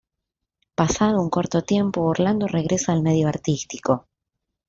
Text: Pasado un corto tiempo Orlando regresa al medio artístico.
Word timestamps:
Pasado 0.73 1.21
un 1.21 1.29
corto 1.29 1.61
tiempo 1.61 2.01
Orlando 2.01 2.47
regresa 2.47 2.91
al 2.91 3.03
medio 3.03 3.27
artístico. 3.27 4.07